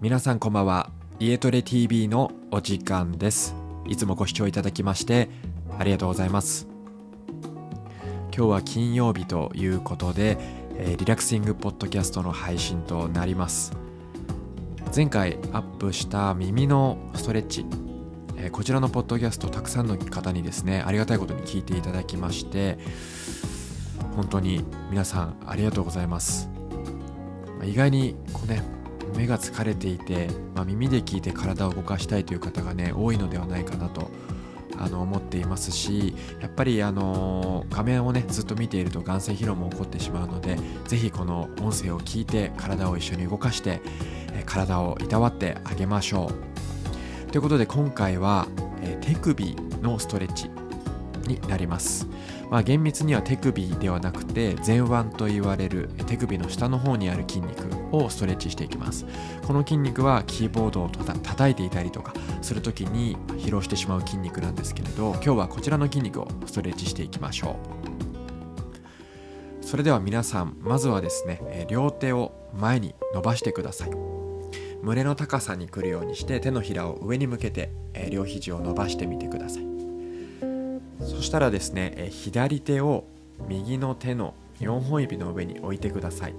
[0.00, 0.88] 皆さんこんばんは。
[1.18, 3.54] 家トレ TV のお時間です。
[3.86, 5.28] いつもご視聴いただきまして
[5.78, 6.66] ありがとうございます。
[8.34, 10.38] 今日は金曜日ということで、
[10.78, 13.76] えー、リラクシングポッドキャストの配信となります。
[14.96, 17.66] 前回アップした耳のストレッチ、
[18.38, 22.78] え、こちらのポッドキャストたくさんの方にですねありがたいことに聞いていただきまして
[24.16, 26.48] 本当に皆さんありがとうございます。
[27.62, 28.79] 意外にこうね
[29.16, 34.10] 目が疲れていて、まあ、耳で聞いて体を動かしたいという方がね多いのではないかなと
[34.78, 43.80] あの思っていますしやっぱりあの画面をねずっと見ていると眼性疲労も起こってしまうのでぜひこの音声を聞いて体を一緒に動かして
[44.46, 46.30] 体をいたわってあげましょ
[47.28, 47.30] う。
[47.30, 48.48] ということで今回は
[49.00, 50.50] 手首のストレッチ。
[51.26, 52.06] になります。
[52.50, 59.06] まあ、厳密には手首ではなくて前腕と言われる手首の下の方にある筋肉をストレッチしていきます。
[59.46, 62.12] この筋肉はキーボードをた叩いていたりとか
[62.42, 67.56] する時に疲労してしまう筋肉なんですけれど今日はこちらの筋肉をストレッチしていきましょ
[69.62, 69.64] う。
[69.64, 73.90] それでは皆さんまずはですね両手を前に伸ばしてください。
[74.82, 77.70] 胸の高さに来るようにして手のひらを上に向けて
[78.10, 79.69] 両肘を伸ばしてみてください。
[81.20, 83.04] そしたらですね、え左手を
[83.46, 86.34] 右の手の4本指の上に置いてください。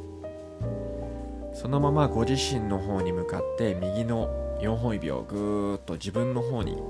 [1.54, 6.82] そのままご自身の方に向かって右の4本指をぐーっと自分の方に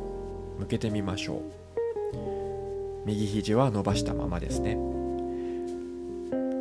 [0.58, 1.42] 向けてみましょう。
[3.06, 4.78] 右肘は伸ばしたままですね。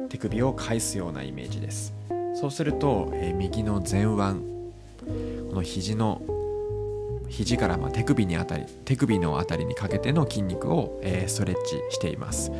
[0.09, 1.95] 手首を返すようなイメージです。
[2.35, 4.17] そうすると、え右の前腕
[5.49, 6.23] この肘の
[7.31, 12.53] 肘からま手首にあたり手首のあたりにかけての筋肉を、えー、ストレッチしています。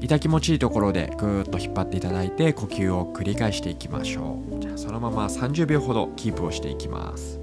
[0.00, 4.60] 痛気持ちいいところでぐーっと引っ張っていただいて呼吸を繰り返していきましょう。
[4.60, 7.41] じゃあそのまま30秒ほどキープをしていきます。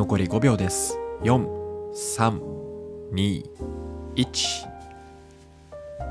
[0.00, 0.96] 残り5秒です。
[1.24, 3.44] 4321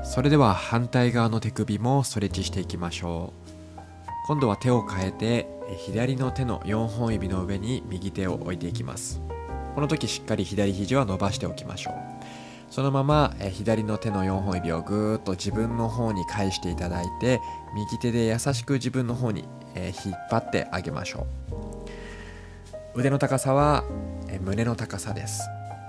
[0.04, 3.50] それでは反対側の手首もストレッチしていきましょう。
[4.28, 9.20] 今度は手を変えて左の手の4本指の上に右手を置いていきます。
[9.74, 11.94] この時しっかり左肘は伸ばしておきましょう。
[12.70, 17.40] そのまま左の手の4本指をぐーっと自分の方に返していただいて
[17.74, 21.59] 右手で優しく自分の方に引っ張ってあげましょう。
[22.94, 23.84] 腕の高さは
[24.40, 25.42] 胸の高さです。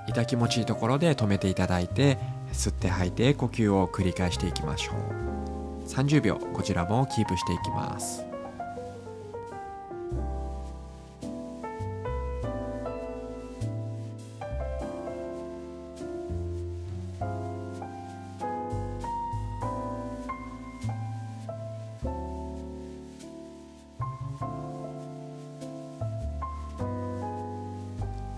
[0.07, 2.17] 痛気持ちいいところで止めていただいて
[2.53, 5.87] 吸って吐いて呼吸を繰り返していきましょう。
[5.87, 8.30] 30秒こちらもキープしていきます。